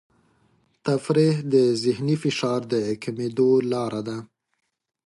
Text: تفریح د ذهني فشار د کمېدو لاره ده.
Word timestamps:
تفریح 0.85 1.35
د 1.53 1.55
ذهني 1.83 2.15
فشار 2.23 2.59
د 2.71 2.73
کمېدو 3.03 3.49
لاره 3.71 4.01
ده. 4.07 4.17